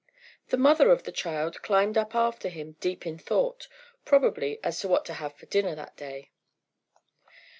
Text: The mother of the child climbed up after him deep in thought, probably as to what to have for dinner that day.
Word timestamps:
The 0.47 0.57
mother 0.57 0.89
of 0.89 1.03
the 1.03 1.11
child 1.11 1.61
climbed 1.61 1.95
up 1.95 2.15
after 2.15 2.49
him 2.49 2.75
deep 2.79 3.05
in 3.05 3.19
thought, 3.19 3.67
probably 4.03 4.59
as 4.63 4.79
to 4.79 4.87
what 4.87 5.05
to 5.05 5.13
have 5.13 5.35
for 5.35 5.45
dinner 5.45 5.75
that 5.75 5.95
day. 5.95 6.31